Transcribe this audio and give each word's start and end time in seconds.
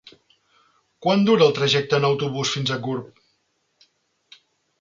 Quant 1.07 1.25
dura 1.27 1.45
el 1.49 1.53
trajecte 1.59 1.99
en 1.99 2.09
autobús 2.09 2.57
fins 2.57 2.73
a 2.73 2.81
Gurb? 2.87 3.23